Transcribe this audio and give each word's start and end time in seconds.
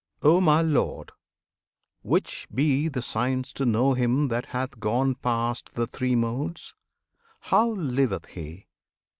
Oh, 0.23 0.41
my 0.41 0.63
Lord! 0.63 1.11
Which 2.01 2.47
be 2.51 2.87
the 2.87 3.03
signs 3.03 3.53
to 3.53 3.67
know 3.67 3.93
him 3.93 4.29
that 4.29 4.47
hath 4.47 4.79
gone 4.79 5.13
Past 5.13 5.75
the 5.75 5.85
Three 5.85 6.15
Modes? 6.15 6.73
How 7.41 7.69
liveth 7.73 8.25
he? 8.31 8.65